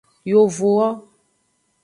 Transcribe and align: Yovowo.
Yovowo. 0.31 0.87